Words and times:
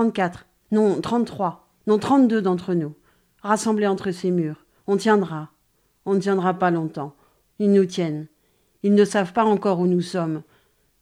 34, 0.00 0.46
non 0.72 0.98
33, 0.98 1.68
non 1.86 1.98
32 1.98 2.40
d'entre 2.40 2.72
nous, 2.72 2.94
rassemblés 3.42 3.86
entre 3.86 4.12
ces 4.12 4.30
murs. 4.30 4.64
On 4.86 4.96
tiendra. 4.96 5.50
On 6.06 6.14
ne 6.14 6.20
tiendra 6.20 6.54
pas 6.54 6.70
longtemps. 6.70 7.14
Ils 7.58 7.70
nous 7.70 7.84
tiennent. 7.84 8.26
Ils 8.82 8.94
ne 8.94 9.04
savent 9.04 9.34
pas 9.34 9.44
encore 9.44 9.78
où 9.78 9.86
nous 9.86 10.00
sommes. 10.00 10.42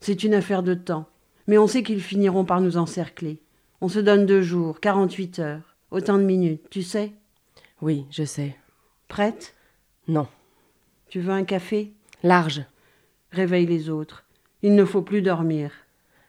C'est 0.01 0.25
une 0.25 0.35
affaire 0.35 0.65
de 0.65 0.75
temps. 0.75 1.07
Mais 1.47 1.59
on 1.59 1.69
sait 1.69 1.85
qu'ils 1.85 2.03
finiront 2.03 2.45
par 2.45 2.61
nous 2.61 2.77
encercler. 2.77 3.41
On 3.81 3.89
se 3.89 4.01
donne 4.01 4.27
deux 4.27 4.43
jours, 4.43 4.81
quarante-huit 4.81 5.39
heures, 5.39 5.77
autant 5.93 6.19
de 6.19 6.25
minutes, 6.25 6.69
tu 6.69 6.83
sais? 6.83 7.13
Oui, 7.81 8.05
je 8.11 8.25
sais. 8.25 8.57
Prête? 9.07 9.55
Non. 10.09 10.27
Tu 11.09 11.21
veux 11.21 11.33
un 11.33 11.45
café? 11.45 11.93
Large. 12.25 12.65
Réveille 13.31 13.67
les 13.67 13.91
autres. 13.91 14.25
Il 14.63 14.75
ne 14.75 14.85
faut 14.85 15.03
plus 15.03 15.23
dormir. 15.23 15.71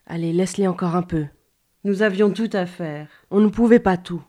Allez, 0.05 0.33
laisse-les 0.33 0.67
encore 0.67 0.95
un 0.95 1.01
peu. 1.01 1.25
Nous 1.85 2.01
avions 2.01 2.31
tout 2.31 2.49
à 2.51 2.65
faire. 2.65 3.07
On 3.31 3.39
ne 3.39 3.47
pouvait 3.47 3.79
pas 3.79 3.95
tout. 3.95 4.21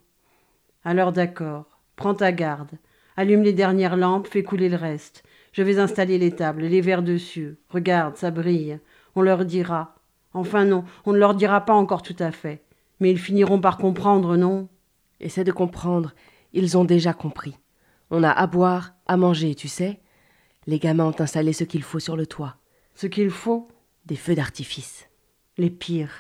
Alors 0.85 1.11
d'accord. 1.11 1.81
Prends 1.97 2.15
ta 2.15 2.31
garde. 2.31 2.71
Allume 3.17 3.43
les 3.43 3.53
dernières 3.53 3.97
lampes, 3.97 4.29
fais 4.29 4.45
couler 4.45 4.69
le 4.69 4.77
reste. 4.77 5.25
Je 5.53 5.63
vais 5.63 5.81
installer 5.81 6.17
les 6.17 6.31
tables, 6.31 6.63
les 6.63 6.81
verres 6.81 7.03
dessus. 7.03 7.59
Regarde, 7.69 8.17
ça 8.17 8.31
brille. 8.31 8.79
On 9.17 9.23
leur 9.23 9.45
dira. 9.45 9.97
Enfin 10.33 10.65
non, 10.65 10.85
on 11.05 11.13
ne 11.13 11.19
leur 11.19 11.35
dira 11.35 11.65
pas 11.65 11.75
encore 11.75 12.03
tout 12.03 12.17
à 12.21 12.31
fait. 12.31 12.63
Mais 13.01 13.11
ils 13.11 13.19
finiront 13.19 13.61
par 13.61 13.79
comprendre, 13.79 14.37
non? 14.37 14.69
Essaie 15.19 15.43
de 15.43 15.51
comprendre. 15.51 16.15
Ils 16.53 16.79
ont 16.79 16.85
déjà 16.85 17.13
compris. 17.13 17.59
On 18.11 18.23
a 18.23 18.31
à 18.31 18.47
boire, 18.47 18.95
à 19.07 19.17
manger, 19.17 19.57
tu 19.57 19.67
sais. 19.67 20.01
Les 20.67 20.79
gamins 20.79 21.07
ont 21.07 21.21
installé 21.21 21.53
ce 21.53 21.65
qu'il 21.65 21.83
faut 21.83 21.99
sur 21.99 22.17
le 22.17 22.27
toit. 22.27 22.57
Ce 22.95 23.09
qu'il 23.09 23.31
faut? 23.31 23.67
Des 24.07 24.17
feux 24.17 24.37
d'artifice. 24.37 25.09
Les 25.59 25.71
pires. 25.71 26.15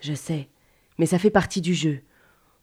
Je 0.00 0.14
sais. 0.14 0.48
Mais 0.98 1.06
ça 1.06 1.18
fait 1.18 1.30
partie 1.30 1.60
du 1.60 1.74
jeu. 1.74 2.00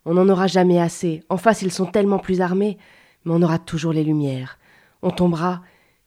On 0.06 0.14
n'en 0.14 0.30
aura 0.30 0.48
jamais 0.48 0.80
assez. 0.80 1.24
En 1.30 1.38
face, 1.38 1.62
ils 1.62 1.72
sont 1.72 1.86
tellement 1.86 2.20
plus 2.20 2.42
armés. 2.42 2.78
Mais 3.24 3.34
on 3.34 3.42
aura 3.42 3.58
toujours 3.58 3.94
les 3.94 4.04
lumières. 4.04 4.60
On 5.02 5.12
tombera, 5.12 5.62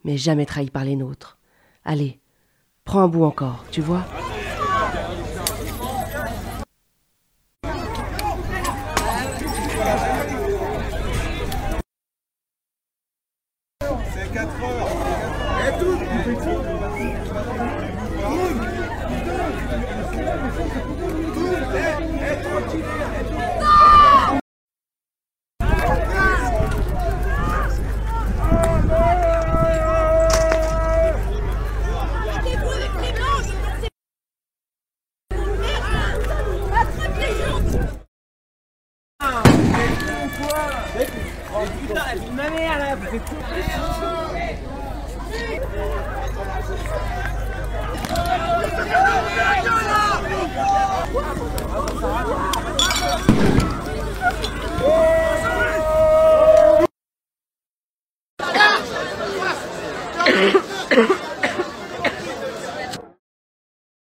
mais 0.05 0.17
jamais 0.17 0.47
trahi 0.47 0.71
par 0.71 0.85
les 0.85 0.97
nôtres. 0.97 1.39
Allez, 1.85 2.21
prends 2.85 3.01
un 3.01 3.09
bout 3.09 3.25
encore, 3.25 3.65
tu 3.71 3.81
vois? 3.81 4.05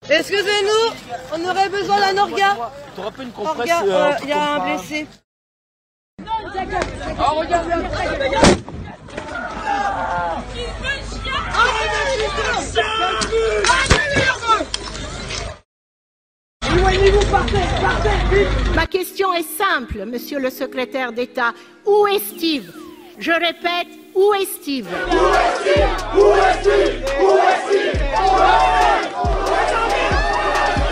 Excusez-nous, 0.09 0.93
on 1.33 1.49
aurait 1.49 1.69
besoin 1.69 1.99
d'un 1.99 2.17
orga. 2.21 2.57
T'auras 2.95 3.11
pas 3.11 3.23
une 3.23 3.31
compresse 3.31 3.71
Orga, 3.71 3.83
euh, 3.83 4.11
euh, 4.11 4.15
il 4.23 4.29
y 4.29 4.31
a 4.31 4.53
un 4.53 4.59
blessé. 4.59 5.07
Ma 18.75 18.87
question 18.87 19.33
est 19.33 19.43
simple, 19.43 20.05
monsieur 20.05 20.39
le 20.39 20.49
secrétaire 20.49 21.11
d'État. 21.11 21.53
Où 21.85 22.07
est 22.07 22.19
Steve? 22.19 22.73
Je 23.19 23.31
répète, 23.31 23.87
où 24.15 24.33
est 24.33 24.45
Steve? 24.45 24.87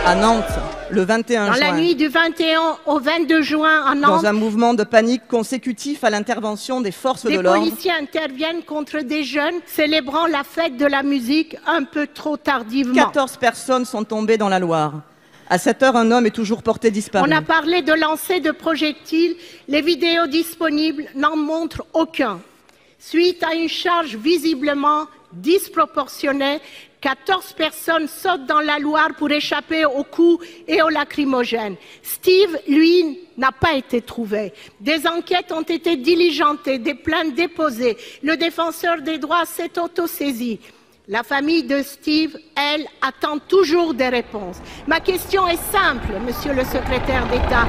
À 0.05 0.15
Nantes 0.15 0.43
le 0.89 1.03
21 1.03 1.45
Dans 1.45 1.51
la 1.53 1.57
juin, 1.57 1.77
nuit 1.77 1.95
du 1.95 2.07
21 2.09 2.77
au 2.85 2.99
22 2.99 3.41
juin 3.41 3.85
à 3.85 3.95
Nantes, 3.95 4.23
dans 4.23 4.25
un 4.25 4.33
mouvement 4.33 4.73
de 4.73 4.83
panique 4.83 5.21
consécutif 5.29 6.03
à 6.03 6.09
l'intervention 6.09 6.81
des 6.81 6.91
forces 6.91 7.25
de 7.25 7.39
l'ordre. 7.39 7.61
policiers 7.61 7.93
interviennent 7.93 8.63
contre 8.63 8.99
des 8.99 9.23
jeunes 9.23 9.55
célébrant 9.67 10.27
la 10.27 10.43
fête 10.43 10.75
de 10.75 10.85
la 10.85 11.01
musique 11.03 11.55
un 11.65 11.83
peu 11.83 12.07
trop 12.07 12.35
tardivement. 12.35 12.93
14 12.93 13.37
personnes 13.37 13.85
sont 13.85 14.03
tombées 14.03 14.37
dans 14.37 14.49
la 14.49 14.59
Loire. 14.59 14.95
À 15.49 15.57
cette 15.57 15.83
heure, 15.83 15.95
un 15.95 16.11
homme 16.11 16.25
est 16.25 16.35
toujours 16.35 16.63
porté 16.63 16.91
disparu. 16.91 17.29
On 17.29 17.31
a 17.35 17.41
parlé 17.41 17.81
de 17.81 17.93
lancer 17.93 18.39
de 18.39 18.51
projectiles. 18.51 19.35
Les 19.67 19.81
vidéos 19.81 20.27
disponibles 20.27 21.05
n'en 21.15 21.35
montrent 21.35 21.85
aucun. 21.93 22.39
Suite 23.03 23.41
à 23.41 23.55
une 23.55 23.67
charge 23.67 24.15
visiblement 24.15 25.07
disproportionnée, 25.33 26.59
14 27.01 27.53
personnes 27.53 28.07
sautent 28.07 28.45
dans 28.45 28.59
la 28.59 28.77
Loire 28.77 29.15
pour 29.17 29.31
échapper 29.31 29.85
aux 29.85 30.03
coups 30.03 30.45
et 30.67 30.83
aux 30.83 30.89
lacrymogènes. 30.89 31.77
Steve, 32.03 32.55
lui, 32.67 33.21
n'a 33.37 33.51
pas 33.51 33.73
été 33.73 34.03
trouvé. 34.03 34.53
Des 34.79 35.07
enquêtes 35.07 35.51
ont 35.51 35.63
été 35.63 35.97
diligentées, 35.97 36.77
des 36.77 36.93
plaintes 36.93 37.33
déposées. 37.33 37.97
Le 38.21 38.37
défenseur 38.37 39.01
des 39.01 39.17
droits 39.17 39.47
s'est 39.47 39.79
autosaisi. 39.79 40.59
La 41.07 41.23
famille 41.23 41.63
de 41.63 41.81
Steve, 41.81 42.37
elle, 42.55 42.85
attend 43.01 43.39
toujours 43.39 43.95
des 43.95 44.09
réponses. 44.09 44.57
Ma 44.85 44.99
question 44.99 45.47
est 45.47 45.59
simple, 45.71 46.19
monsieur 46.23 46.53
le 46.53 46.63
secrétaire 46.63 47.27
d'État. 47.29 47.65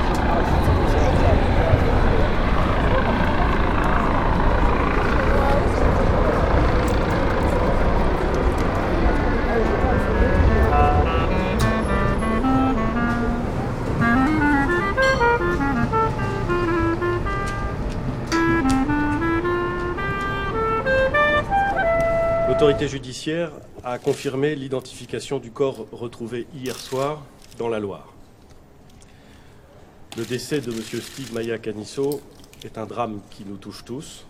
Judiciaire 22.88 23.52
a 23.84 23.98
confirmé 23.98 24.54
l'identification 24.54 25.38
du 25.38 25.50
corps 25.50 25.86
retrouvé 25.92 26.46
hier 26.54 26.78
soir 26.78 27.22
dans 27.58 27.68
la 27.68 27.78
Loire. 27.78 28.12
Le 30.16 30.24
décès 30.24 30.60
de 30.60 30.72
M. 30.72 30.80
Steve 30.80 31.32
Maya 31.32 31.56
est 32.64 32.78
un 32.78 32.86
drame 32.86 33.20
qui 33.30 33.44
nous 33.46 33.56
touche 33.56 33.84
tous. 33.84 34.26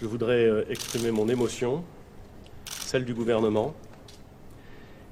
Je 0.00 0.06
voudrais 0.06 0.44
euh, 0.44 0.64
exprimer 0.70 1.10
mon 1.10 1.28
émotion, 1.28 1.84
celle 2.84 3.04
du 3.04 3.14
gouvernement, 3.14 3.74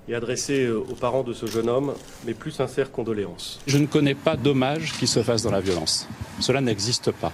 et 0.09 0.15
adresser 0.15 0.65
euh, 0.65 0.79
aux 0.79 0.95
parents 0.95 1.23
de 1.23 1.33
ce 1.33 1.47
jeune 1.47 1.69
homme 1.69 1.95
mes 2.25 2.35
plus 2.35 2.53
sincères 2.53 2.91
condoléances. 2.91 3.61
Je 3.67 3.79
ne 3.79 3.87
connais 3.87 4.15
pas 4.15 4.37
d'hommage 4.37 4.93
qui 4.93 5.07
se 5.07 5.23
fasse 5.23 5.43
dans 5.43 5.53
la 5.53 5.61
violence. 5.61 6.09
Cela 6.41 6.61
n'existe 6.61 7.11
pas. 7.11 7.33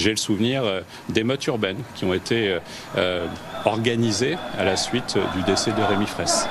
J'ai 0.00 0.10
le 0.12 0.16
souvenir 0.16 0.64
euh, 0.64 0.80
d'émeutes 1.10 1.46
urbaines 1.46 1.82
qui 1.94 2.06
ont 2.06 2.14
été 2.14 2.48
euh, 2.48 2.58
euh, 2.96 3.26
organisées 3.66 4.38
à 4.58 4.64
la 4.64 4.74
suite 4.74 5.18
du 5.36 5.42
décès 5.42 5.72
de 5.72 5.82
Rémi 5.82 6.06
Fraisse. 6.06 6.48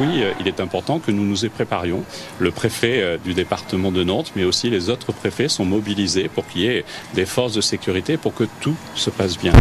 Oui, 0.00 0.24
il 0.40 0.48
est 0.48 0.60
important 0.60 0.98
que 0.98 1.10
nous 1.10 1.24
nous 1.24 1.44
y 1.44 1.48
préparions. 1.48 2.04
Le 2.38 2.50
préfet 2.50 3.18
du 3.24 3.32
département 3.32 3.92
de 3.92 4.02
Nantes, 4.02 4.32
mais 4.34 4.44
aussi 4.44 4.68
les 4.68 4.90
autres 4.90 5.12
préfets 5.12 5.48
sont 5.48 5.64
mobilisés 5.64 6.28
pour 6.28 6.46
qu'il 6.48 6.62
y 6.62 6.66
ait 6.66 6.84
des 7.14 7.26
forces 7.26 7.54
de 7.54 7.60
sécurité 7.60 8.16
pour 8.16 8.34
que 8.34 8.44
tout 8.60 8.76
se 8.96 9.10
passe 9.10 9.38
bien. 9.38 9.52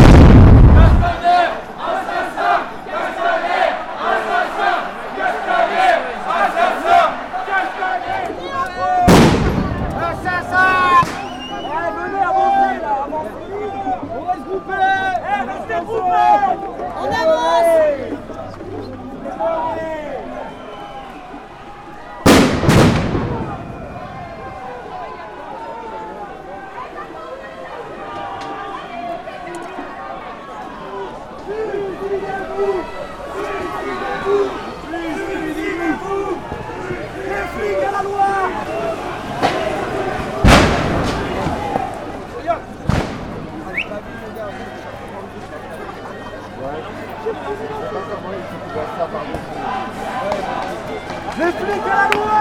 Les 51.37 51.51
flics 51.51 51.87
à 51.89 51.95
la 51.95 52.09
loi 52.09 52.33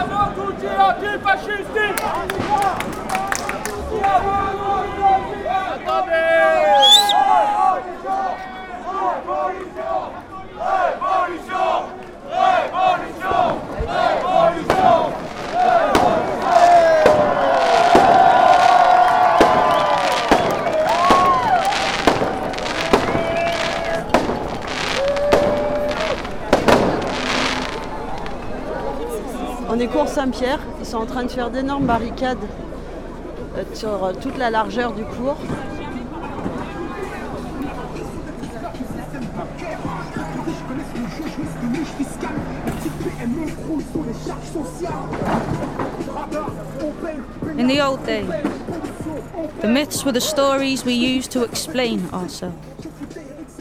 avant 0.00 0.30
tout 0.34 0.52
antifasciste 0.78 1.78
On 29.70 29.80
est 29.80 29.86
Saint-Pierre, 30.38 30.60
ils 30.78 30.86
sont 30.86 30.98
en 30.98 31.06
train 31.06 31.24
de 31.24 31.30
faire 31.30 31.50
d'énormes 31.50 31.86
barricades 31.86 32.38
euh, 33.56 33.64
sur 33.74 34.04
euh, 34.04 34.12
toute 34.12 34.38
la 34.38 34.50
largeur 34.50 34.92
du 34.92 35.02
cours. 35.02 35.36
In 47.58 47.66
the 47.66 47.80
old 47.80 48.04
days, 48.06 48.28
the 49.60 49.66
myths 49.66 50.04
were 50.04 50.12
the 50.12 50.20
stories 50.20 50.84
we 50.84 50.94
used 50.94 51.32
to 51.32 51.42
explain 51.42 52.08
ourselves. 52.12 52.87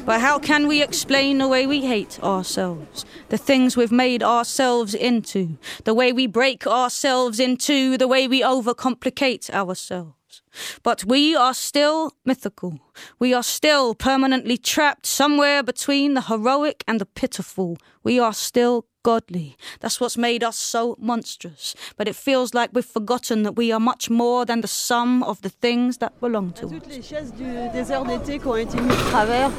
But 0.07 0.21
how 0.21 0.39
can 0.39 0.69
we 0.69 0.81
explain 0.81 1.39
the 1.39 1.49
way 1.49 1.67
we 1.67 1.81
hate 1.85 2.17
ourselves? 2.23 3.03
The 3.27 3.37
things 3.37 3.75
we've 3.75 3.91
made 3.91 4.23
ourselves 4.23 4.95
into, 4.95 5.57
the 5.83 5.93
way 5.93 6.13
we 6.13 6.27
break 6.27 6.65
ourselves 6.65 7.41
into, 7.41 7.97
the 7.97 8.07
way 8.07 8.25
we 8.25 8.41
overcomplicate 8.41 9.49
ourselves. 9.49 10.41
But 10.81 11.03
we 11.03 11.35
are 11.35 11.53
still 11.53 12.13
mythical. 12.23 12.79
We 13.19 13.33
are 13.33 13.43
still 13.43 13.93
permanently 13.93 14.57
trapped 14.57 15.05
somewhere 15.05 15.61
between 15.61 16.13
the 16.13 16.21
heroic 16.21 16.85
and 16.87 17.01
the 17.01 17.05
pitiful. 17.05 17.77
We 18.01 18.17
are 18.17 18.33
still 18.33 18.85
godly. 19.07 19.55
That's 19.79 20.01
what's 20.01 20.17
made 20.17 20.43
us 20.43 20.57
so 20.57 20.97
monstrous. 20.99 21.75
But 21.95 22.09
it 22.09 22.15
feels 22.15 22.53
like 22.53 22.71
we've 22.73 22.93
forgotten 22.99 23.43
that 23.43 23.55
we 23.55 23.71
are 23.71 23.79
much 23.79 24.09
more 24.09 24.45
than 24.45 24.59
the 24.59 24.67
sum 24.67 25.23
of 25.23 25.41
the 25.43 25.49
things 25.49 25.99
that 25.99 26.11
belong 26.19 26.51
to 26.59 26.65
us. 26.65 26.73
Les 26.89 27.01
chaises 27.01 27.31
du 27.31 27.69
désert 27.71 28.03
d'été 28.03 28.37
qui 28.37 28.47
ont 28.47 28.57
été 28.57 28.77
mises 28.81 28.97
de 28.97 29.09
travers, 29.11 29.49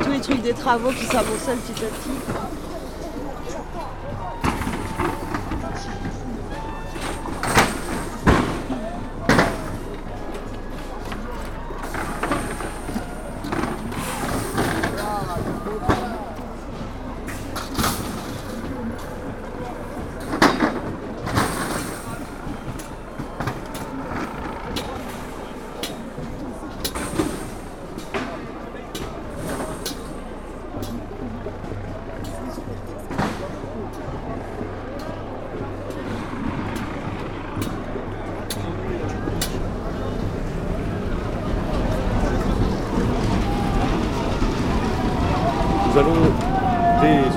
tous 0.00 0.10
les 0.10 0.20
trucs 0.20 0.42
des 0.42 0.54
travaux 0.54 0.90
qui 0.90 1.06
s'avançaient 1.06 1.56
petit 1.56 1.84
à 1.84 1.88
petit. 1.88 2.59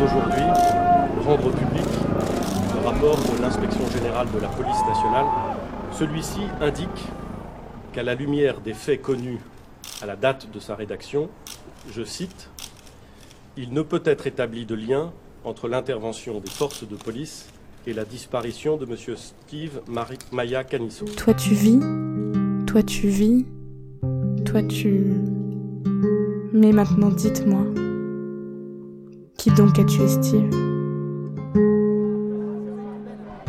Aujourd'hui 0.03 0.43
rendre 1.25 1.51
public 1.51 1.85
le 2.73 2.85
rapport 2.85 3.17
de 3.17 3.41
l'inspection 3.41 3.87
générale 3.89 4.27
de 4.33 4.39
la 4.39 4.49
police 4.49 4.81
nationale. 4.87 5.25
Celui-ci 5.93 6.41
indique 6.59 6.89
qu'à 7.93 8.03
la 8.03 8.13
lumière 8.13 8.59
des 8.59 8.73
faits 8.73 9.01
connus 9.01 9.39
à 10.01 10.05
la 10.05 10.15
date 10.15 10.51
de 10.51 10.59
sa 10.59 10.75
rédaction, 10.75 11.29
je 11.93 12.03
cite, 12.03 12.49
Il 13.55 13.71
ne 13.71 13.83
peut 13.83 14.01
être 14.03 14.27
établi 14.27 14.65
de 14.65 14.75
lien 14.75 15.13
entre 15.45 15.67
l'intervention 15.67 16.39
des 16.39 16.49
forces 16.49 16.87
de 16.87 16.95
police 16.95 17.47
et 17.85 17.93
la 17.93 18.03
disparition 18.03 18.77
de 18.77 18.85
M. 18.85 19.15
Steve 19.15 19.81
Maya 20.31 20.63
Canisso. 20.63 21.05
Toi 21.15 21.33
tu 21.35 21.53
vis, 21.53 21.79
toi 22.65 22.83
tu 22.83 23.07
vis, 23.07 23.45
toi 24.43 24.63
tu... 24.63 25.13
Mais 26.51 26.71
maintenant 26.71 27.09
dites-moi, 27.09 27.63
qui 29.43 29.51
donc 29.51 29.77
a 29.77 29.83
tué 29.83 30.07
Steve 30.07 30.49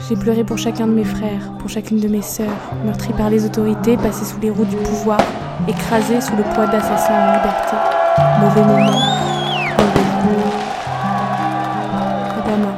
J'ai 0.09 0.17
pleuré 0.17 0.43
pour 0.43 0.59
chacun 0.59 0.89
de 0.89 0.93
mes 0.93 1.05
frères, 1.05 1.57
pour 1.61 1.71
chacune 1.71 2.01
de 2.01 2.09
mes 2.09 2.21
sœurs, 2.21 2.49
meurtris 2.85 3.13
par 3.13 3.31
les 3.31 3.45
autorités, 3.45 3.97
passés 3.97 4.25
sous 4.25 4.41
les 4.41 4.51
roues 4.51 4.65
du 4.65 4.75
pouvoir, 4.75 5.21
écrasés 5.69 6.21
sous 6.21 6.35
le 6.35 6.43
poids 6.43 6.67
d'assassins 6.67 7.15
en 7.15 7.35
liberté. 7.37 7.77
Mauvais 8.41 8.63
moment, 8.63 8.99
mauvais. 9.79 10.05
Adama. 12.41 12.73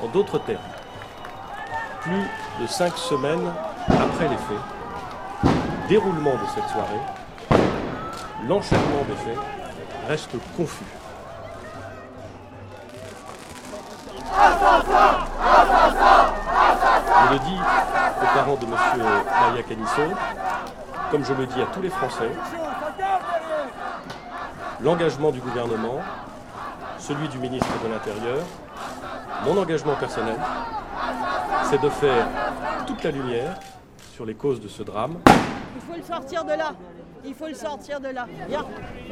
En 0.00 0.08
d'autres 0.12 0.38
termes, 0.38 0.73
cinq 2.66 2.96
semaines 2.96 3.52
après 3.88 4.28
les 4.28 4.36
faits, 4.36 5.52
déroulement 5.88 6.32
de 6.34 6.46
cette 6.54 6.68
soirée, 6.68 7.00
l'enchaînement 8.48 9.04
des 9.08 9.16
faits 9.16 9.38
reste 10.08 10.30
confus. 10.56 10.84
Je 17.26 17.32
le 17.32 17.38
dis 17.38 17.58
aux 18.22 18.34
parents 18.34 18.56
de 18.56 18.64
M. 18.64 18.74
Maria 19.40 19.62
Canisso, 19.62 20.02
comme 21.10 21.24
je 21.24 21.32
le 21.32 21.46
dis 21.46 21.62
à 21.62 21.66
tous 21.66 21.82
les 21.82 21.90
Français, 21.90 22.30
l'engagement 24.80 25.30
du 25.30 25.40
gouvernement, 25.40 26.00
celui 26.98 27.28
du 27.28 27.38
ministre 27.38 27.68
de 27.84 27.92
l'Intérieur, 27.92 28.42
mon 29.44 29.60
engagement 29.60 29.94
personnel, 29.94 30.36
c'est 31.64 31.80
de 31.80 31.88
faire 31.88 32.26
toute 32.86 33.02
la 33.02 33.10
lumière 33.10 33.58
sur 34.12 34.24
les 34.24 34.34
causes 34.34 34.60
de 34.60 34.68
ce 34.68 34.82
drame. 34.82 35.18
Il 35.76 35.80
faut 35.82 35.96
le 35.96 36.02
sortir 36.02 36.44
de 36.44 36.52
là. 36.52 36.72
Il 37.24 37.34
faut 37.34 37.46
le 37.46 37.54
sortir 37.54 38.00
de 38.00 38.08
là. 38.08 38.26
Viens. 38.48 38.64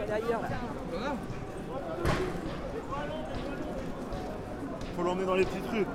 D'ailleurs. 0.06 0.40
Faut 4.96 5.02
l'emmener 5.02 5.24
dans 5.24 5.34
les 5.34 5.44
petites 5.44 5.66
rues. 5.70 5.86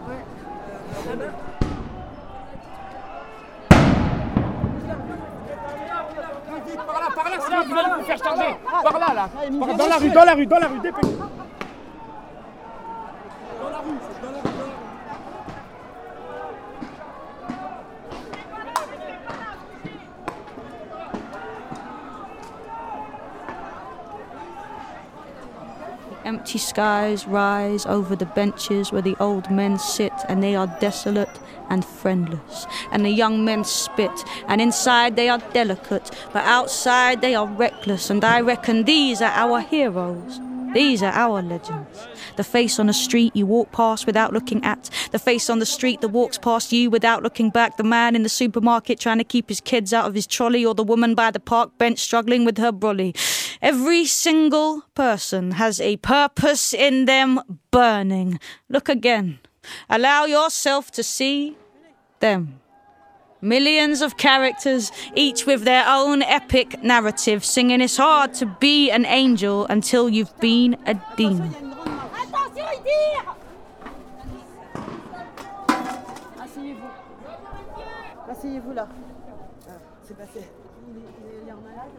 Par 6.76 7.00
là, 7.02 7.08
par 7.16 7.30
là, 7.30 7.38
sinon 7.46 7.64
vous 7.66 7.78
allez 7.78 8.00
vous 8.02 8.06
faire 8.06 8.18
charger. 8.18 8.56
Par 8.84 9.00
là, 9.00 9.14
là. 9.14 9.30
Par- 9.60 9.78
Dans 9.78 9.88
la 9.88 9.98
rue, 9.98 10.10
dans 10.10 10.24
la 10.24 10.34
rue, 10.34 10.46
dans 10.46 10.60
la 10.60 10.68
rue, 10.68 10.80
dépêche. 10.80 11.12
Empty 26.28 26.58
skies 26.58 27.26
rise 27.26 27.86
over 27.86 28.14
the 28.14 28.26
benches 28.26 28.92
where 28.92 29.02
the 29.02 29.16
old 29.18 29.50
men 29.50 29.80
sit, 29.80 30.12
and 30.28 30.44
they 30.44 30.58
are 30.58 30.68
desolate 30.82 31.40
and 31.70 31.86
friendless. 31.86 32.66
And 32.92 33.06
the 33.06 33.12
young 33.12 33.46
men 33.46 33.64
spit, 33.64 34.12
and 34.50 34.60
inside 34.60 35.16
they 35.16 35.30
are 35.30 35.42
delicate, 35.54 36.12
but 36.34 36.44
outside 36.44 37.22
they 37.22 37.34
are 37.34 37.48
reckless. 37.48 38.10
And 38.10 38.26
I 38.26 38.42
reckon 38.42 38.84
these 38.84 39.22
are 39.22 39.32
our 39.32 39.62
heroes. 39.62 40.42
These 40.74 41.02
are 41.02 41.12
our 41.14 41.42
legends. 41.42 42.08
The 42.36 42.44
face 42.44 42.80
on 42.80 42.88
the 42.88 42.94
street 42.94 43.36
you 43.36 43.46
walk 43.46 43.72
past 43.72 44.06
without 44.06 44.34
looking 44.34 44.64
at. 44.64 44.90
The 45.12 45.20
face 45.20 45.50
on 45.50 45.60
the 45.60 45.66
street 45.66 46.02
that 46.02 46.10
walks 46.10 46.38
past 46.38 46.72
you 46.72 46.90
without 46.90 47.24
looking 47.24 47.50
back. 47.50 47.78
The 47.78 47.84
man 47.84 48.16
in 48.16 48.24
the 48.24 48.30
supermarket 48.30 49.00
trying 49.00 49.18
to 49.18 49.24
keep 49.24 49.50
his 49.50 49.62
kids 49.62 49.94
out 49.94 50.06
of 50.06 50.14
his 50.14 50.28
trolley. 50.28 50.66
Or 50.66 50.76
the 50.76 50.84
woman 50.84 51.16
by 51.16 51.32
the 51.32 51.40
park 51.40 51.78
bench 51.78 52.00
struggling 52.00 52.46
with 52.46 52.58
her 52.58 52.72
brolly. 52.72 53.16
Every 53.62 54.06
single 54.06 54.84
person 54.94 55.52
has 55.52 55.82
a 55.82 55.98
purpose 55.98 56.74
in 56.74 57.06
them 57.06 57.42
burning. 57.72 58.40
Look 58.70 58.90
again. 58.90 59.40
Allow 59.90 60.26
yourself 60.26 60.92
to 60.92 61.04
see 61.04 61.58
them. 62.20 62.60
Millions 63.42 64.02
of 64.02 64.18
characters, 64.18 64.92
each 65.14 65.46
with 65.46 65.64
their 65.64 65.86
own 65.88 66.24
epic 66.24 66.82
narrative, 66.84 67.46
singing 67.46 67.82
it's 67.82 67.98
hard 67.98 68.34
to 68.34 68.48
be 68.48 68.90
an 68.90 69.06
angel 69.06 69.68
until 69.68 70.10
you've 70.10 70.36
been 70.40 70.76
a 70.88 70.96
demon. 71.16 71.54
Asseyez-vous. 76.40 76.90
Asseyez-vous 78.32 78.74
là. 78.74 78.88
Ah, 79.68 79.72
C'est 80.04 80.18
passé. 80.18 80.42
Il 80.90 80.98
est, 80.98 81.02
il 81.22 81.44
a 81.44 81.46
l'air 81.46 81.58
malade. 81.58 81.92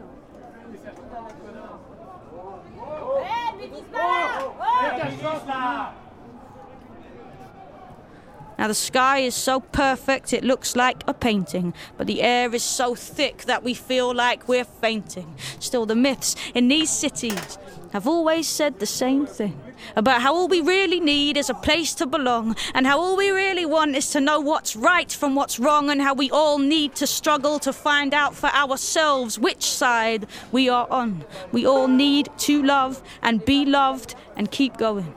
Now, 8.59 8.67
the 8.67 8.73
sky 8.73 9.19
is 9.19 9.35
so 9.35 9.61
perfect 9.61 10.33
it 10.33 10.43
looks 10.43 10.75
like 10.75 11.05
a 11.07 11.13
painting, 11.13 11.73
but 11.95 12.07
the 12.07 12.21
air 12.21 12.53
is 12.53 12.61
so 12.61 12.93
thick 12.93 13.43
that 13.45 13.63
we 13.63 13.73
feel 13.73 14.13
like 14.13 14.49
we're 14.49 14.65
fainting. 14.65 15.33
Still, 15.59 15.85
the 15.85 15.95
myths 15.95 16.35
in 16.53 16.67
these 16.67 16.89
cities 16.89 17.57
have 17.93 18.05
always 18.05 18.49
said 18.49 18.79
the 18.79 18.85
same 18.85 19.25
thing 19.25 19.57
about 19.95 20.21
how 20.21 20.35
all 20.35 20.49
we 20.49 20.59
really 20.59 20.99
need 20.99 21.37
is 21.37 21.49
a 21.49 21.53
place 21.53 21.93
to 21.95 22.05
belong, 22.05 22.53
and 22.73 22.85
how 22.85 22.99
all 22.99 23.15
we 23.15 23.29
really 23.29 23.65
want 23.65 23.95
is 23.95 24.09
to 24.09 24.19
know 24.19 24.41
what's 24.41 24.75
right 24.75 25.09
from 25.09 25.35
what's 25.35 25.57
wrong, 25.57 25.89
and 25.89 26.01
how 26.01 26.13
we 26.13 26.29
all 26.29 26.57
need 26.57 26.93
to 26.95 27.07
struggle 27.07 27.59
to 27.59 27.71
find 27.71 28.13
out 28.13 28.35
for 28.35 28.49
ourselves 28.49 29.39
which 29.39 29.63
side 29.63 30.27
we 30.51 30.67
are 30.67 30.87
on. 30.91 31.23
We 31.53 31.65
all 31.65 31.87
need 31.87 32.27
to 32.39 32.61
love 32.61 33.01
and 33.21 33.45
be 33.45 33.63
loved 33.63 34.15
and 34.35 34.51
keep 34.51 34.75
going. 34.75 35.15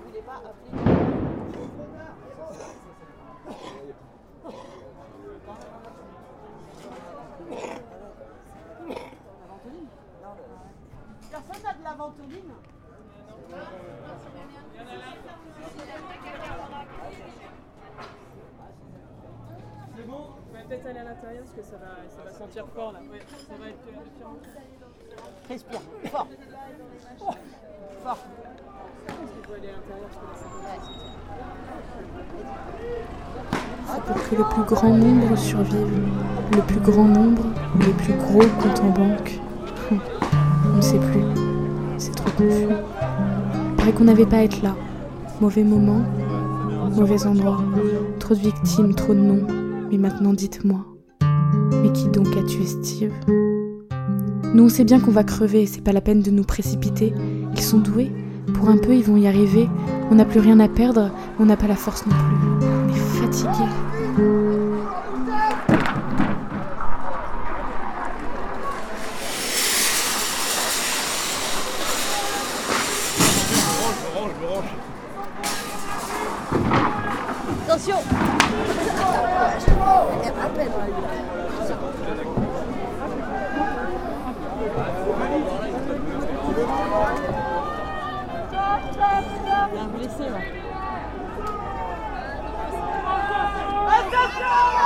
Fort 22.61 22.93
là. 22.93 23.01
Ouais, 23.11 23.21
ça 23.49 23.55
va 23.61 23.69
être 23.69 23.79
euh. 23.89 25.49
Respire, 25.49 25.81
fort. 26.11 26.29
Oh, 27.21 27.31
Fort. 28.05 28.19
À 33.89 34.01
pour 34.01 34.17
que 34.17 34.35
le 34.37 34.45
plus 34.45 34.75
grand 34.75 34.97
nombre 34.97 35.37
survive. 35.37 36.09
Le 36.55 36.63
plus 36.63 36.81
grand 36.81 37.05
nombre, 37.05 37.43
les 37.81 37.93
plus 37.93 38.15
gros 38.15 38.41
comptes 38.61 38.81
en 38.81 38.91
banque. 38.91 39.41
On 39.91 40.77
ne 40.77 40.81
sait 40.81 40.99
plus. 40.99 41.25
C'est 41.99 42.15
trop 42.15 42.31
confus. 42.31 42.69
Paraît 43.77 43.93
qu'on 43.93 44.05
n'avait 44.05 44.27
pas 44.27 44.39
à 44.39 44.43
être 44.43 44.63
là. 44.63 44.75
Mauvais 45.41 45.65
moment, 45.65 46.03
mauvais 46.91 47.27
endroit. 47.27 47.59
Trop 48.19 48.35
de 48.35 48.41
victimes, 48.41 48.95
trop 48.95 49.15
de 49.15 49.21
noms. 49.21 49.47
Mais 49.91 49.99
maintenant 49.99 50.33
dites-moi. 50.33 50.92
Mais 51.83 51.93
qui 51.93 52.09
donc 52.09 52.29
a 52.37 52.43
tué 52.43 52.67
Steve 52.67 53.13
Nous 54.55 54.65
on 54.65 54.69
sait 54.69 54.85
bien 54.85 55.01
qu'on 55.01 55.11
va 55.11 55.25
crever, 55.25 55.67
c'est 55.67 55.81
pas 55.81 55.93
la 55.93 56.01
peine 56.01 56.21
de 56.23 56.31
nous 56.31 56.45
précipiter. 56.45 57.15
Ils 57.55 57.63
sont 57.63 57.79
doués. 57.79 58.11
Pour 58.55 58.69
un 58.69 58.77
peu, 58.77 58.95
ils 58.95 59.05
vont 59.05 59.17
y 59.17 59.27
arriver. 59.27 59.69
On 60.11 60.17
n'a 60.17 60.25
plus 60.25 60.41
rien 60.41 60.61
à 60.61 60.69
perdre, 60.69 61.11
on 61.39 61.47
n'a 61.47 61.57
pas 61.57 61.69
la 61.69 61.77
force 61.77 62.05
non 62.07 62.13
plus. 62.13 62.67
On 62.67 62.89
est 62.89 62.95
fatigués. 62.95 63.71
Attention 77.67 77.97
Bien 89.73 89.87
blessé 89.87 90.29
là. 90.29 90.41
Attention 93.89 94.83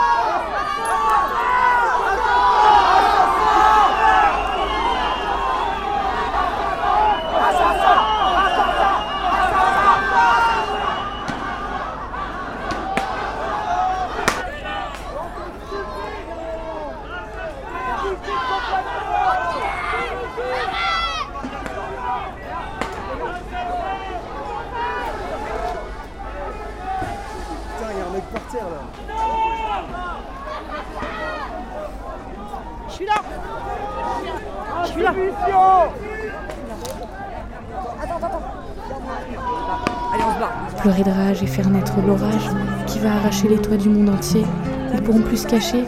De 40.87 41.11
rage 41.11 41.43
et 41.43 41.49
faire 41.49 41.69
naître 41.69 41.95
l'orage 42.07 42.49
qui 42.87 43.01
va 43.01 43.17
arracher 43.17 43.49
les 43.49 43.59
toits 43.59 43.77
du 43.77 43.89
monde 43.89 44.09
entier. 44.09 44.45
Ils 44.95 45.03
pourront 45.03 45.21
plus 45.21 45.39
se 45.39 45.47
cacher, 45.49 45.83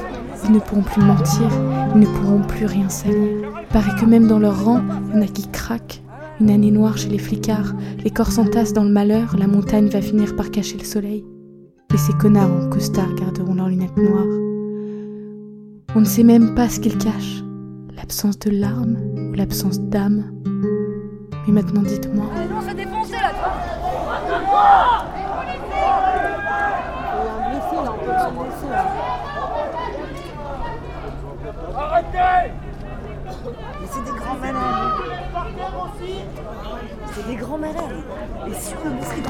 ils 0.45 0.51
ne 0.51 0.59
pourront 0.59 0.83
plus 0.83 1.01
mentir, 1.01 1.49
ils 1.95 2.01
ne 2.01 2.07
pourront 2.07 2.43
plus 2.43 2.67
rien 2.67 2.89
salir. 2.89 3.49
Paraît 3.73 3.97
que 3.99 4.05
même 4.05 4.27
dans 4.27 4.41
leur 4.41 4.65
rang, 4.65 4.83
il 5.09 5.15
y 5.15 5.19
en 5.19 5.23
a 5.23 5.27
qui 5.29 5.47
craquent. 5.49 6.03
Une 6.41 6.51
année 6.51 6.73
noire 6.73 6.99
chez 6.99 7.09
les 7.11 7.19
flicards, 7.19 7.75
les 8.03 8.11
corps 8.11 8.33
s'entassent 8.33 8.73
dans 8.73 8.83
le 8.83 8.91
malheur, 8.91 9.37
la 9.39 9.47
montagne 9.47 9.89
va 9.89 10.03
finir 10.03 10.35
par 10.35 10.51
cacher 10.51 10.77
le 10.77 10.85
soleil. 10.85 11.25
Et 11.95 11.97
ces 11.97 12.13
connards 12.15 12.51
en 12.51 12.69
costard 12.69 13.15
garderont 13.15 13.55
leurs 13.55 13.69
lunettes 13.69 13.97
noires. 13.97 14.27
On 15.95 16.01
ne 16.01 16.07
sait 16.07 16.25
même 16.25 16.57
pas 16.57 16.69
ce 16.69 16.81
qu'ils 16.81 16.99
cachent, 16.99 17.45
l'absence 17.97 18.39
de 18.41 18.51
larmes 18.51 18.99
ou 19.17 19.33
l'absence 19.35 19.79
d'âme. 19.79 20.25
Mais 21.47 21.53
maintenant 21.53 21.83
dites-moi, 21.83 22.27
Allez, 24.59 25.59
non, 25.59 25.79
on 25.79 25.79
s'est 25.79 25.79
défoncé 25.79 26.19
là, 26.23 26.35
toi 26.35 26.59
Il 27.15 27.25
y 27.25 27.29
a 27.29 27.33
un 27.33 27.43
blessé 27.49 27.77
là, 27.77 27.91
on 27.93 27.99
peut 27.99 28.11
pas 28.11 28.31
le 28.31 28.39
laisser 28.45 28.69
là. 28.69 28.83
Arrêtez 31.77 32.53
Mais 33.81 33.89
c'est 33.91 34.05
des 34.05 34.19
grands 34.19 34.35
malades. 34.35 34.99
C'est 37.13 37.27
des 37.27 37.37
grands 37.37 37.59
malades. 37.59 38.03
Et 38.49 38.55
sur 38.55 38.79
le 38.85 38.91
mosquée 38.91 39.21
de 39.21 39.29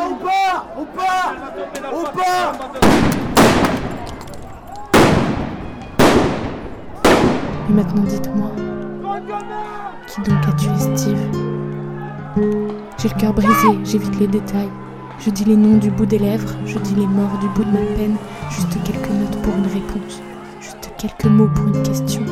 On 0.00 0.14
part 0.14 0.66
On 0.76 0.84
part 0.84 1.34
On 1.92 2.02
part 2.04 2.54
et 7.67 7.67
maintenant 7.78 8.02
dites-moi, 8.02 8.50
qui 10.08 10.20
donc 10.22 10.48
a 10.48 10.52
tué 10.52 10.96
Steve? 10.96 11.16
J'ai 12.98 13.08
le 13.08 13.20
cœur 13.20 13.32
brisé, 13.32 13.68
j'évite 13.84 14.18
les 14.18 14.26
détails. 14.26 14.70
Je 15.20 15.30
dis 15.30 15.44
les 15.44 15.56
noms 15.56 15.76
du 15.76 15.90
bout 15.90 16.06
des 16.06 16.18
lèvres, 16.18 16.56
je 16.66 16.78
dis 16.78 16.94
les 16.96 17.06
morts 17.06 17.38
du 17.40 17.48
bout 17.48 17.64
de 17.64 17.70
ma 17.70 17.84
peine, 17.96 18.16
juste 18.50 18.76
quelques 18.82 19.10
notes 19.10 19.40
pour 19.42 19.54
une 19.54 19.66
réponse, 19.66 20.20
juste 20.60 20.90
quelques 20.96 21.26
mots 21.26 21.48
pour 21.54 21.68
une 21.68 21.82
question. 21.84 22.22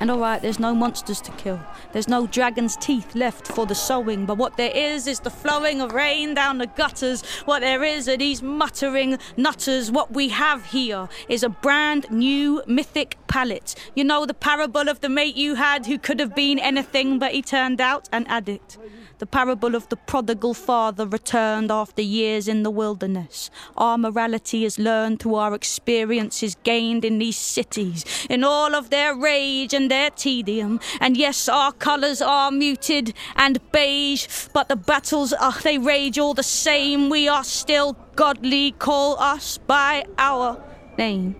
And 0.00 0.10
alright, 0.10 0.40
there's 0.40 0.58
no 0.58 0.74
monsters 0.74 1.20
to 1.20 1.30
kill. 1.32 1.60
There's 1.92 2.08
no 2.08 2.26
dragon's 2.26 2.74
teeth 2.74 3.14
left 3.14 3.46
for 3.46 3.66
the 3.66 3.74
sowing. 3.74 4.24
But 4.24 4.38
what 4.38 4.56
there 4.56 4.74
is 4.74 5.06
is 5.06 5.20
the 5.20 5.30
flowing 5.30 5.82
of 5.82 5.92
rain 5.92 6.32
down 6.32 6.56
the 6.56 6.68
gutters. 6.68 7.22
What 7.44 7.60
there 7.60 7.84
is 7.84 8.08
are 8.08 8.16
these 8.16 8.42
muttering 8.42 9.18
nutters. 9.36 9.90
What 9.90 10.10
we 10.10 10.30
have 10.30 10.64
here 10.64 11.10
is 11.28 11.42
a 11.42 11.50
brand 11.50 12.10
new 12.10 12.62
mythic 12.66 13.18
palette. 13.26 13.74
You 13.94 14.04
know 14.04 14.24
the 14.24 14.32
parable 14.32 14.88
of 14.88 15.00
the 15.00 15.10
mate 15.10 15.36
you 15.36 15.56
had 15.56 15.84
who 15.84 15.98
could 15.98 16.18
have 16.18 16.34
been 16.34 16.58
anything, 16.58 17.18
but 17.18 17.32
he 17.32 17.42
turned 17.42 17.80
out 17.80 18.08
an 18.10 18.26
addict 18.26 18.78
the 19.20 19.26
parable 19.26 19.74
of 19.74 19.86
the 19.90 19.96
prodigal 19.96 20.54
father 20.54 21.06
returned 21.06 21.70
after 21.70 22.00
years 22.00 22.48
in 22.48 22.62
the 22.62 22.70
wilderness. 22.70 23.50
Our 23.76 23.98
morality 23.98 24.64
is 24.64 24.78
learned 24.78 25.20
through 25.20 25.34
our 25.34 25.54
experiences 25.54 26.56
gained 26.64 27.04
in 27.04 27.18
these 27.18 27.36
cities, 27.36 28.06
in 28.30 28.44
all 28.44 28.74
of 28.74 28.88
their 28.88 29.14
rage 29.14 29.74
and 29.74 29.90
their 29.90 30.08
tedium. 30.08 30.80
And 31.02 31.18
yes, 31.18 31.50
our 31.50 31.70
colours 31.72 32.22
are 32.22 32.50
muted 32.50 33.12
and 33.36 33.60
beige, 33.72 34.26
but 34.54 34.70
the 34.70 34.76
battles, 34.76 35.34
uh, 35.38 35.52
they 35.62 35.76
rage 35.76 36.18
all 36.18 36.32
the 36.32 36.42
same. 36.42 37.10
We 37.10 37.28
are 37.28 37.44
still 37.44 37.98
godly, 38.16 38.72
call 38.72 39.18
us 39.20 39.58
by 39.58 40.06
our 40.16 40.58
name. 40.96 41.36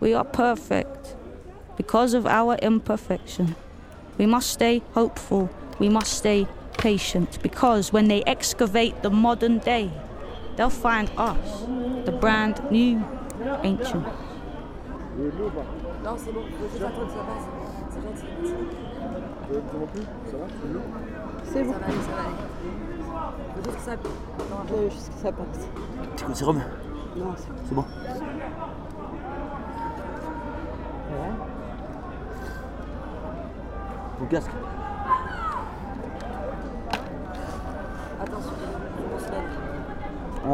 We 0.00 0.14
are 0.14 0.24
perfect 0.24 1.14
because 1.76 2.12
of 2.12 2.26
our 2.26 2.56
imperfection. 2.56 3.54
We 4.18 4.26
must 4.26 4.50
stay 4.50 4.82
hopeful. 4.94 5.48
We 5.78 5.88
must 5.88 6.12
stay 6.12 6.48
patient 6.78 7.38
because 7.42 7.92
when 7.92 8.08
they 8.08 8.22
excavate 8.24 9.02
the 9.02 9.10
modern 9.10 9.58
day, 9.58 9.90
they'll 10.56 10.70
find 10.70 11.10
us, 11.16 11.62
the 12.04 12.12
brand 12.12 12.60
new 12.70 13.02
ancient. 13.62 14.04
Non, 16.04 16.16
c'est 16.18 16.32
bon, 16.32 16.42
faut 16.58 16.68
juste 16.70 16.84
attendre 16.84 17.06
que 17.06 17.12
ça 17.12 17.24
passe. 17.24 17.48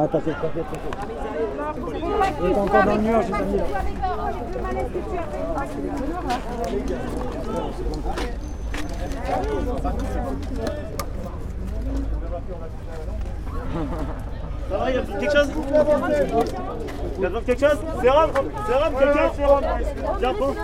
Ah, 0.03 0.09
t'inquiète, 0.09 0.35
t'inquiète, 0.41 0.65
t'inquiète. 0.65 0.95
Il 2.43 2.51
est 2.51 2.55
encore 2.55 2.85
dans 2.85 2.95
le 2.95 3.03
mur, 3.03 3.21
j'ai 3.21 3.33
pas 3.33 3.43
mis. 3.43 3.59
Ça 14.71 14.79
va, 14.79 14.91
il 14.91 14.97
y 14.97 14.99
a 14.99 15.03
quelque 15.03 15.33
chose 15.33 15.49
Il 15.67 15.73
y 15.75 15.77
a 15.77 17.29
besoin 17.29 17.41
de 17.41 17.45
quelque 17.45 17.61
chose 17.61 17.79
C'est 18.01 18.09
Rome 18.09 18.31
C'est 18.67 18.77
Rome, 18.77 18.95
quelqu'un 18.99 19.31
C'est 19.37 19.45
Rome 19.45 19.65
Viens, 20.19 20.35
prends. 20.35 20.55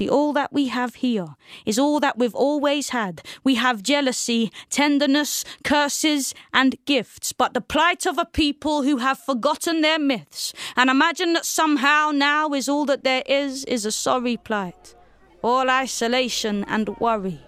See, 0.00 0.08
all 0.08 0.32
that 0.32 0.50
we 0.50 0.68
have 0.68 0.94
here 0.94 1.36
is 1.66 1.78
all 1.78 2.00
that 2.00 2.16
we've 2.16 2.34
always 2.34 2.88
had. 2.88 3.20
We 3.44 3.56
have 3.56 3.82
jealousy, 3.82 4.50
tenderness, 4.70 5.44
curses, 5.62 6.34
and 6.54 6.82
gifts, 6.86 7.34
but 7.34 7.52
the 7.52 7.60
plight 7.60 8.06
of 8.06 8.16
a 8.16 8.24
people 8.24 8.82
who 8.82 8.96
have 8.96 9.18
forgotten 9.18 9.82
their 9.82 9.98
myths 9.98 10.54
and 10.74 10.88
imagine 10.88 11.34
that 11.34 11.44
somehow 11.44 12.12
now 12.14 12.54
is 12.54 12.66
all 12.66 12.86
that 12.86 13.04
there 13.04 13.22
is, 13.26 13.66
is 13.66 13.84
a 13.84 13.92
sorry 13.92 14.38
plight. 14.38 14.94
All 15.42 15.68
isolation 15.68 16.64
and 16.64 16.88
worry. 16.98 17.42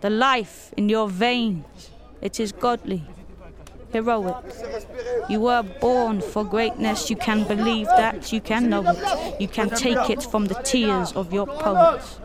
The 0.00 0.08
life 0.08 0.72
in 0.78 0.88
your 0.88 1.10
veins, 1.10 1.90
it 2.22 2.40
is 2.40 2.52
godly, 2.52 3.04
heroic. 3.92 4.36
You 5.28 5.40
were 5.40 5.62
born 5.62 6.20
for 6.20 6.44
greatness. 6.44 7.10
You 7.10 7.16
can 7.16 7.44
believe 7.44 7.86
that. 7.86 8.32
You 8.32 8.40
can 8.40 8.68
know 8.68 8.82
it. 8.86 9.40
You 9.40 9.48
can 9.48 9.70
take 9.70 10.10
it 10.10 10.22
from 10.22 10.46
the 10.46 10.54
tears 10.54 11.12
of 11.12 11.32
your 11.32 11.46
poets. 11.46 12.18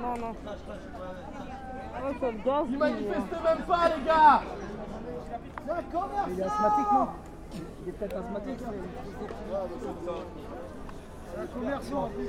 Non, 0.00 0.18
non. 0.18 0.34
Ils 2.70 2.78
manifestent 2.78 3.42
même 3.42 3.62
pas, 3.66 3.88
les 3.88 4.04
gars 4.04 4.42
Il 5.34 6.40
est 6.40 6.44
asthmatique, 6.44 6.92
non 6.92 7.08
Il 7.82 7.88
est 7.88 7.92
peut-être 7.92 8.16
asthmatique. 8.16 8.58
C'est 11.30 11.40
un 11.40 11.46
commerçant 11.46 12.04
en 12.04 12.08
plus. 12.08 12.28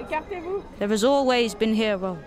Écartez-vous 0.00 0.62
There 0.78 0.90
has 0.90 1.04
always 1.04 1.54
been 1.54 1.74
heroes. 1.74 2.18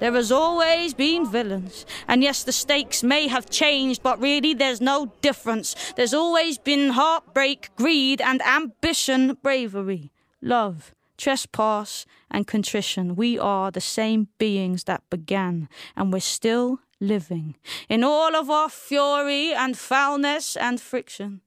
There 0.00 0.14
has 0.16 0.32
always 0.32 0.94
been 0.94 1.30
villains. 1.30 1.86
And 2.08 2.22
yes, 2.22 2.42
the 2.42 2.52
stakes 2.52 3.02
may 3.02 3.28
have 3.28 3.48
changed, 3.48 4.02
but 4.02 4.20
really 4.20 4.54
there's 4.54 4.80
no 4.80 5.12
difference. 5.22 5.74
There's 5.96 6.14
always 6.14 6.58
been 6.58 6.90
heartbreak, 6.90 7.70
greed, 7.76 8.20
and 8.20 8.42
ambition, 8.42 9.36
bravery, 9.42 10.10
love, 10.42 10.93
trespass, 11.16 12.06
and 12.30 12.46
contrition. 12.46 13.16
We 13.16 13.38
are 13.38 13.70
the 13.70 13.80
same 13.80 14.28
beings 14.38 14.84
that 14.84 15.08
began, 15.10 15.68
and 15.96 16.12
we're 16.12 16.20
still 16.20 16.80
living. 17.00 17.56
In 17.88 18.02
all 18.04 18.34
of 18.34 18.50
our 18.50 18.68
fury 18.68 19.52
and 19.52 19.76
foulness 19.76 20.56
and 20.56 20.80
friction, 20.80 21.40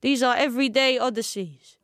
these 0.00 0.22
are 0.22 0.36
everyday 0.36 0.98
odysseys. 0.98 1.76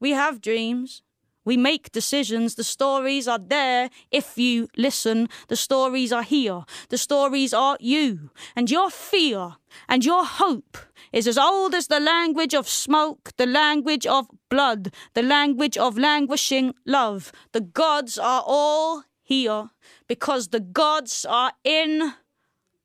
We 0.00 0.12
have 0.12 0.40
dreams. 0.40 1.02
We 1.48 1.56
make 1.56 1.92
decisions. 1.92 2.56
The 2.56 2.62
stories 2.62 3.26
are 3.26 3.38
there 3.38 3.88
if 4.10 4.36
you 4.36 4.68
listen. 4.76 5.30
The 5.48 5.56
stories 5.56 6.12
are 6.12 6.22
here. 6.22 6.64
The 6.90 6.98
stories 6.98 7.54
are 7.54 7.78
you. 7.80 8.28
And 8.54 8.70
your 8.70 8.90
fear 8.90 9.56
and 9.88 10.04
your 10.04 10.26
hope 10.26 10.76
is 11.10 11.26
as 11.26 11.38
old 11.38 11.74
as 11.74 11.86
the 11.86 12.00
language 12.00 12.52
of 12.52 12.68
smoke, 12.68 13.32
the 13.38 13.46
language 13.46 14.06
of 14.06 14.26
blood, 14.50 14.92
the 15.14 15.22
language 15.22 15.78
of 15.78 15.96
languishing 15.96 16.74
love. 16.84 17.32
The 17.52 17.62
gods 17.62 18.18
are 18.18 18.44
all 18.46 19.04
here 19.22 19.70
because 20.06 20.48
the 20.48 20.60
gods 20.60 21.24
are 21.24 21.52
in 21.64 22.12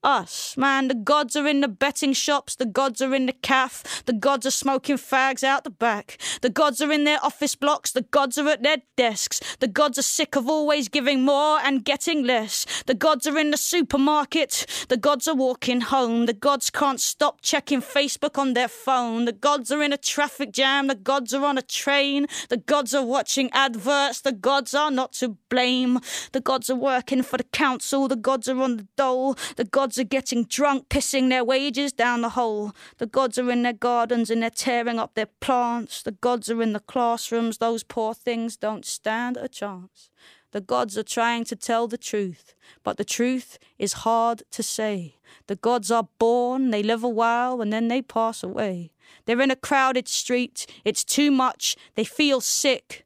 us, 0.03 0.55
man. 0.57 0.87
The 0.87 0.95
gods 0.95 1.35
are 1.35 1.47
in 1.47 1.61
the 1.61 1.67
betting 1.67 2.13
shops, 2.13 2.55
the 2.55 2.65
gods 2.65 3.01
are 3.01 3.13
in 3.13 3.25
the 3.25 3.33
caff, 3.33 4.03
the 4.05 4.13
gods 4.13 4.45
are 4.45 4.51
smoking 4.51 4.97
fags 4.97 5.43
out 5.43 5.63
the 5.63 5.69
back, 5.69 6.17
the 6.41 6.49
gods 6.49 6.81
are 6.81 6.91
in 6.91 7.03
their 7.03 7.23
office 7.23 7.55
blocks, 7.55 7.91
the 7.91 8.01
gods 8.01 8.37
are 8.37 8.47
at 8.47 8.63
their 8.63 8.77
desks, 8.97 9.39
the 9.59 9.67
gods 9.67 9.97
are 9.97 10.03
sick 10.03 10.35
of 10.35 10.49
always 10.49 10.89
giving 10.89 11.21
more 11.21 11.59
and 11.63 11.85
getting 11.85 12.23
less, 12.23 12.65
the 12.85 12.93
gods 12.93 13.25
are 13.25 13.37
in 13.37 13.51
the 13.51 13.57
supermarket, 13.57 14.85
the 14.89 14.97
gods 14.97 15.27
are 15.27 15.35
walking 15.35 15.81
home, 15.81 16.25
the 16.25 16.33
gods 16.33 16.69
can't 16.69 16.99
stop 16.99 17.41
checking 17.41 17.81
Facebook 17.81 18.37
on 18.37 18.53
their 18.53 18.67
phone, 18.67 19.25
the 19.25 19.31
gods 19.31 19.71
are 19.71 19.81
in 19.81 19.93
a 19.93 19.97
traffic 19.97 20.51
jam, 20.51 20.87
the 20.87 20.95
gods 20.95 21.33
are 21.33 21.45
on 21.45 21.57
a 21.57 21.61
train, 21.61 22.27
the 22.49 22.57
gods 22.57 22.93
are 22.93 23.05
watching 23.05 23.49
adverts, 23.53 24.21
the 24.21 24.31
gods 24.31 24.73
are 24.73 24.91
not 24.91 25.13
to 25.13 25.37
blame, 25.53 25.99
the 26.31 26.41
gods 26.41 26.67
are 26.67 26.75
working 26.93 27.21
for 27.21 27.37
the 27.37 27.43
council, 27.63 28.07
the 28.07 28.15
gods 28.15 28.49
are 28.49 28.59
on 28.59 28.77
the 28.77 28.87
dole, 28.97 29.35
the 29.55 29.63
gods 29.63 29.99
are 29.99 30.03
getting 30.17 30.45
drunk, 30.45 30.89
pissing 30.89 31.29
their 31.29 31.43
wages 31.43 31.93
down 31.93 32.21
the 32.21 32.29
hole. 32.29 32.71
The 32.97 33.05
gods 33.05 33.37
are 33.37 33.51
in 33.51 33.61
their 33.61 33.79
gardens 33.89 34.31
and 34.31 34.41
they're 34.41 34.49
tearing 34.49 34.97
up 34.97 35.13
their 35.13 35.29
plants. 35.41 36.01
The 36.01 36.17
gods 36.27 36.49
are 36.49 36.61
in 36.63 36.73
the 36.73 36.79
classrooms. 36.79 37.59
Those 37.59 37.83
poor 37.83 38.15
things 38.15 38.57
don't 38.57 38.83
stand 38.83 39.37
a 39.37 39.47
chance. 39.47 40.09
The 40.53 40.61
gods 40.61 40.97
are 40.97 41.03
trying 41.17 41.45
to 41.45 41.55
tell 41.55 41.87
the 41.87 41.97
truth, 41.97 42.55
but 42.83 42.97
the 42.97 43.05
truth 43.05 43.59
is 43.77 44.03
hard 44.07 44.41
to 44.51 44.63
say. 44.63 45.17
The 45.47 45.55
gods 45.55 45.91
are 45.91 46.07
born, 46.17 46.71
they 46.71 46.83
live 46.83 47.03
a 47.03 47.09
while, 47.09 47.61
and 47.61 47.71
then 47.71 47.89
they 47.89 48.01
pass 48.01 48.43
away. 48.43 48.91
They're 49.25 49.41
in 49.41 49.51
a 49.51 49.55
crowded 49.55 50.07
street. 50.07 50.65
It's 50.83 51.03
too 51.03 51.29
much. 51.29 51.75
They 51.95 52.03
feel 52.03 52.41
sick. 52.41 53.05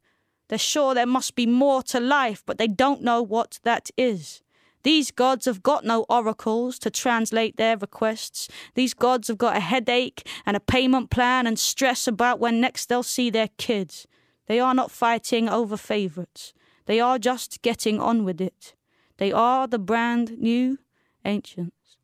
They're 0.50 0.58
sure 0.58 0.94
there 0.94 1.06
must 1.06 1.36
be 1.36 1.46
more 1.46 1.84
to 1.84 2.00
life, 2.00 2.44
but 2.46 2.58
they 2.58 2.68
don't 2.68 3.02
know 3.02 3.22
what 3.22 3.60
that 3.64 3.90
is. 3.98 4.42
These 4.84 5.12
gods 5.12 5.46
have 5.46 5.64
got 5.64 5.84
no 5.84 6.06
oracles 6.08 6.80
to 6.80 6.90
translate 6.90 7.58
their 7.58 7.76
requests. 7.76 8.48
These 8.74 8.94
gods 8.94 9.28
have 9.28 9.38
got 9.38 9.58
a 9.58 9.60
headache 9.60 10.26
and 10.46 10.56
a 10.56 10.62
payment 10.62 11.10
plan 11.10 11.46
and 11.46 11.60
stress 11.60 12.08
about 12.08 12.40
when 12.40 12.62
next 12.62 12.86
they'll 12.86 13.04
see 13.04 13.30
their 13.30 13.50
kids. 13.58 14.08
They 14.46 14.62
are 14.62 14.74
not 14.74 14.92
fighting 14.92 15.50
over 15.50 15.76
favourites. 15.76 16.54
They 16.86 17.02
are 17.02 17.20
just 17.20 17.62
getting 17.62 18.00
on 18.00 18.24
with 18.24 18.40
it. 18.40 18.76
They 19.18 19.34
are 19.34 19.68
the 19.68 19.80
brand 19.80 20.38
new 20.40 20.78
ancients. 21.26 21.98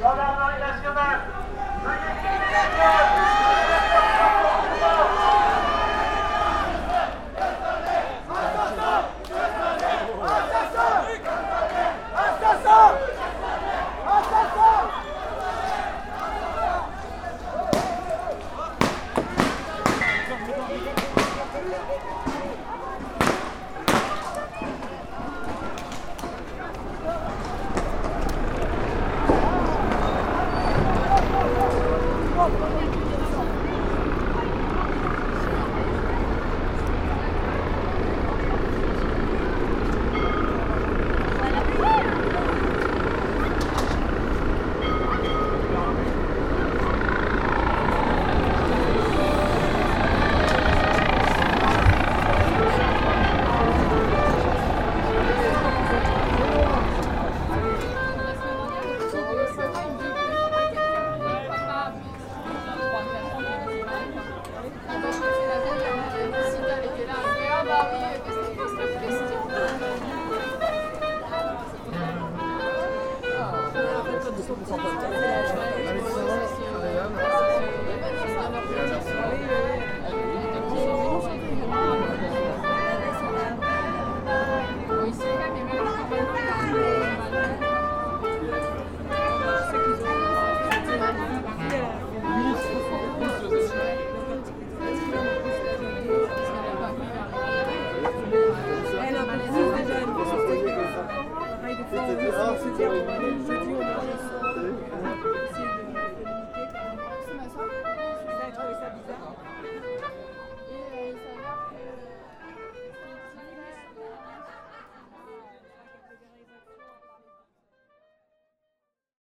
Gendarmerie 0.00 0.58
nationale 0.60 1.38